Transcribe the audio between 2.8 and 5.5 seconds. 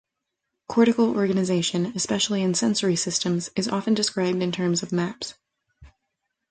systems, is often described in terms of maps.